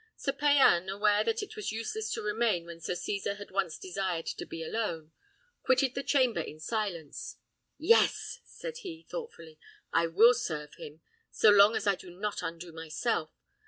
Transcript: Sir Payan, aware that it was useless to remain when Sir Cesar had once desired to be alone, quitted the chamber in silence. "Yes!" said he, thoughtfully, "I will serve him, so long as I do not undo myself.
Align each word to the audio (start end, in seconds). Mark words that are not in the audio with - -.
Sir 0.17 0.31
Payan, 0.33 0.89
aware 0.89 1.23
that 1.23 1.43
it 1.43 1.55
was 1.55 1.71
useless 1.71 2.09
to 2.13 2.23
remain 2.23 2.65
when 2.65 2.79
Sir 2.81 2.95
Cesar 2.95 3.35
had 3.35 3.51
once 3.51 3.77
desired 3.77 4.25
to 4.25 4.47
be 4.47 4.63
alone, 4.63 5.11
quitted 5.61 5.93
the 5.93 6.01
chamber 6.01 6.39
in 6.41 6.59
silence. 6.59 7.37
"Yes!" 7.77 8.39
said 8.43 8.77
he, 8.77 9.03
thoughtfully, 9.07 9.59
"I 9.93 10.07
will 10.07 10.33
serve 10.33 10.73
him, 10.73 11.01
so 11.29 11.51
long 11.51 11.75
as 11.75 11.85
I 11.85 11.93
do 11.93 12.09
not 12.09 12.41
undo 12.41 12.71
myself. 12.71 13.29